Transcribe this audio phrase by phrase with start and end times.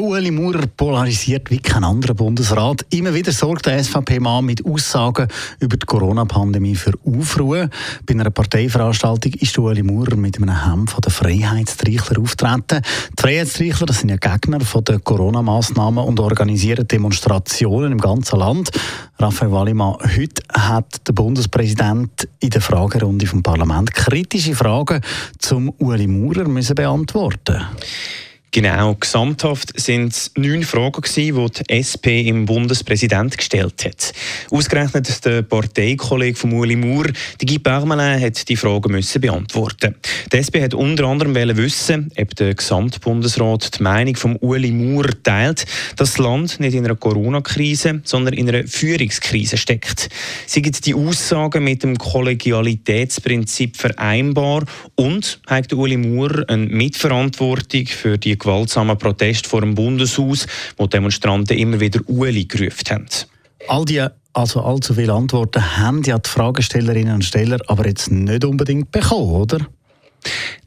[0.00, 2.86] Der Ueli Maurer polarisiert wie kein anderer Bundesrat.
[2.88, 5.28] Immer wieder sorgt der SVP-Mann mit Aussagen
[5.58, 7.68] über die Corona-Pandemie für Aufruhr.
[8.06, 12.80] Bei einer Parteiveranstaltung ist der Ueli Maurer mit einem Hemd von den Freiheitstreichler auftreten.
[12.80, 18.70] Die Freiheitstreichler das sind ja Gegner von den Corona-Massnahmen und organisieren Demonstrationen im ganzen Land.
[19.18, 25.02] Raphael Wallimann, heute hat der Bundespräsident in der Fragerunde vom Parlament kritische Fragen
[25.38, 27.66] zum Ueli Maurer müssen beantworten
[28.52, 34.12] Genau, gesamthaft sind es neun Fragen die die SP im Bundespräsident gestellt hat.
[34.50, 39.94] Ausgerechnet der Parteikollege von Uli Maurer, Guy Parmelin, hat die Fragen müssen beantworten.
[40.32, 45.64] Die SP hat unter anderem wissen, ob der Gesamtbundesrat die Meinung von Uli Maurer teilt,
[45.94, 50.08] dass das Land nicht in einer Corona-Krise, sondern in einer Führungskrise steckt.
[50.46, 54.64] Sie gibt die Aussagen mit dem Kollegialitätsprinzip vereinbar
[54.96, 60.46] und hat Uli Maurer eine Mitverantwortung für die gewaltsamen Protest vor dem Bundeshaus,
[60.76, 63.06] wo Demonstranten immer wieder Ueli gerufen haben.
[63.68, 68.44] All die also allzu viele Antworten haben ja die Fragestellerinnen und Steller aber jetzt nicht
[68.44, 69.66] unbedingt bekommen, oder?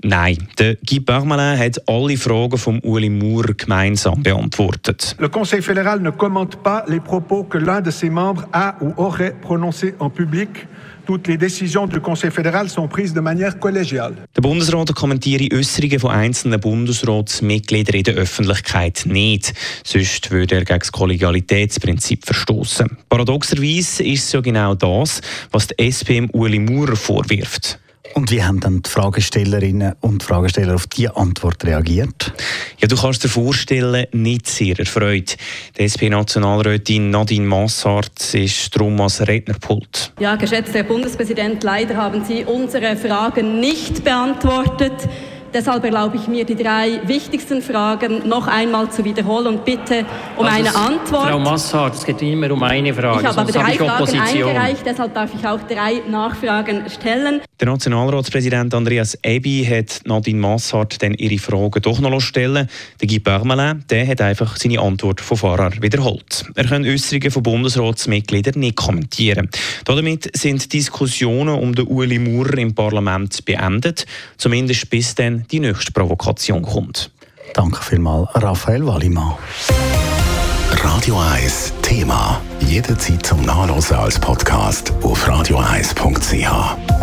[0.05, 5.15] Nein, der Guy Parmelin hat alle Fragen von Uli Moore gemeinsam beantwortet.
[5.17, 8.93] Le Conseil fédéral ne commente pas les propos que l'un de ses membres a ou
[8.97, 10.67] aurait prononcés en public.
[11.05, 14.15] Toutes les décisions du Conseil fédéral sont prises de manière collégiale.
[14.35, 19.53] Der Bundesrat kommentiere Äußerungen von einzelnen Bundesratsmitgliedern in der Öffentlichkeit nicht.
[19.85, 22.97] Sonst würde er gegen das Kollegialitätsprinzip verstoßen.
[23.07, 27.79] Paradoxerweise ist es ja genau das, was die SP Uli Maurer vorwirft.
[28.15, 32.33] Und wie haben dann die Fragestellerinnen und Fragesteller auf diese Antwort reagiert?
[32.79, 35.37] Ja, du kannst dir vorstellen, nicht sehr erfreut.
[35.77, 40.11] Die SP-Nationalrätin Nadine Massart ist darum als Rednerpult.
[40.19, 44.93] Ja, geschätzter Herr Bundespräsident, leider haben Sie unsere Fragen nicht beantwortet.
[45.53, 50.03] Deshalb erlaube ich mir, die drei wichtigsten Fragen noch einmal zu wiederholen und bitte
[50.35, 51.29] um also eine Antwort.
[51.29, 53.21] Frau Massart, es geht immer um eine Frage.
[53.21, 57.41] Ich habe aber drei habe Fragen eingereicht, deshalb darf ich auch drei Nachfragen stellen.
[57.63, 62.67] Der Nationalratspräsident Andreas Ebi hat Nadine Massart dann ihre Fragen doch noch stellen
[62.99, 66.43] Der Guy Parmelin der hat einfach seine Antwort von Fahrer wiederholt.
[66.55, 69.49] Er kann Äußerungen von Bundesratsmitgliedern nicht kommentieren.
[69.85, 75.93] Damit sind Diskussionen um den Uli Maurer im Parlament beendet, zumindest bis dann die nächste
[75.93, 77.11] Provokation kommt.
[77.53, 79.35] Danke vielmals, Raphael Wallimann.
[80.69, 82.41] Radio 1 Thema.
[82.67, 87.02] Jederzeit zum Nachlesen als Podcast auf radio1.ch.